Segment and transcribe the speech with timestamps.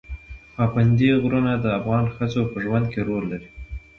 [0.55, 3.49] پابندی غرونه د افغان ښځو په ژوند کې رول لري.